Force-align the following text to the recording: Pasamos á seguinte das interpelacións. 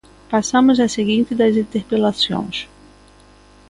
Pasamos 0.33 0.77
á 0.85 0.87
seguinte 0.97 1.31
das 1.41 1.53
interpelacións. 1.63 2.57